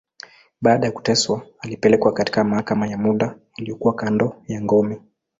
Baada 0.61 0.85
ya 0.85 0.91
kuteswa, 0.91 1.41
alipelekwa 1.59 2.13
katika 2.13 2.43
mahakama 2.43 2.87
ya 2.87 2.97
muda, 2.97 3.35
iliyokuwa 3.57 3.95
kando 3.95 4.41
ya 4.47 4.61
ngome. 4.61 4.99